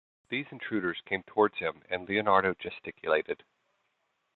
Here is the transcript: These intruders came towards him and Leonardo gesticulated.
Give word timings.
These 0.29 0.47
intruders 0.51 0.99
came 1.05 1.21
towards 1.27 1.59
him 1.59 1.83
and 1.87 2.07
Leonardo 2.09 2.55
gesticulated. 2.55 3.43